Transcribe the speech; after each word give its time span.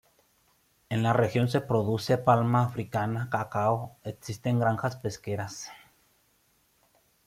En 0.89 1.03
la 1.03 1.13
región 1.13 1.47
se 1.47 1.61
produce 1.61 2.17
palma 2.17 2.63
africana, 2.65 3.29
cacao, 3.29 3.97
existen 4.03 4.57
granjas 4.57 4.95
pesqueras. 4.95 5.69